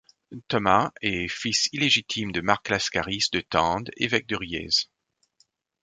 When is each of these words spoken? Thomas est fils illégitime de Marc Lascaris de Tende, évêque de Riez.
Thomas 0.49 0.91
est 1.03 1.27
fils 1.27 1.69
illégitime 1.73 2.31
de 2.31 2.41
Marc 2.41 2.69
Lascaris 2.69 3.25
de 3.31 3.39
Tende, 3.41 3.91
évêque 3.97 4.25
de 4.25 4.35
Riez. 4.35 4.69